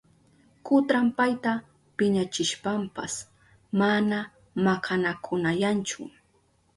[0.65, 1.51] Kutran payta
[1.97, 3.13] piñachishpanpas
[3.79, 4.17] mana
[4.65, 6.01] makanakunayanchu.